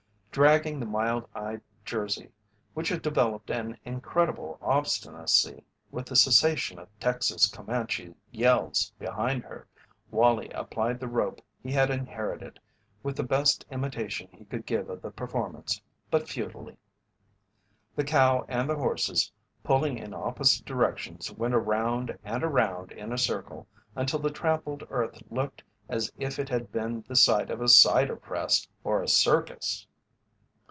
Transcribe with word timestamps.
Dragging 0.33 0.79
the 0.79 0.85
mild 0.85 1.27
eyed 1.35 1.59
Jersey, 1.83 2.31
which 2.73 2.87
had 2.87 3.01
developed 3.01 3.49
an 3.49 3.77
incredible 3.83 4.57
obstinacy 4.61 5.65
with 5.91 6.05
the 6.05 6.15
cessation 6.15 6.79
of 6.79 6.87
Tex's 7.01 7.47
Comanche 7.47 8.15
yells 8.31 8.93
behind 8.97 9.43
her, 9.43 9.67
Wallie 10.09 10.47
applied 10.51 11.01
the 11.01 11.09
rope 11.09 11.41
he 11.61 11.69
had 11.73 11.89
inherited, 11.89 12.61
with 13.03 13.17
the 13.17 13.25
best 13.25 13.65
imitation 13.71 14.29
he 14.31 14.45
could 14.45 14.65
give 14.65 14.89
of 14.89 15.01
the 15.01 15.11
performance, 15.11 15.81
but 16.09 16.29
futilely. 16.29 16.77
The 17.97 18.05
cow 18.05 18.45
and 18.47 18.69
the 18.69 18.75
horses 18.77 19.29
pulling 19.65 19.97
in 19.97 20.13
opposite 20.13 20.65
directions 20.65 21.29
went 21.33 21.55
around 21.55 22.17
and 22.23 22.41
around 22.41 22.93
in 22.93 23.11
a 23.11 23.17
circle 23.17 23.67
until 23.97 24.19
the 24.19 24.31
trampled 24.31 24.87
earth 24.89 25.21
looked 25.29 25.61
as 25.89 26.09
if 26.17 26.39
it 26.39 26.47
had 26.47 26.71
been 26.71 27.03
the 27.09 27.17
site 27.17 27.51
of 27.51 27.59
a 27.59 27.67
cider 27.67 28.15
press 28.15 28.65
or 28.85 29.03
a 29.03 29.09
circus. 29.09 29.87